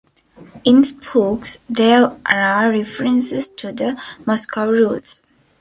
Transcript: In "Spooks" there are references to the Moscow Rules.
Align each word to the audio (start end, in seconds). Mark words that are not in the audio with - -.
In 0.63 0.83
"Spooks" 0.83 1.59
there 1.69 2.11
are 2.25 2.71
references 2.71 3.49
to 3.49 3.71
the 3.71 4.01
Moscow 4.25 4.67
Rules. 4.67 5.21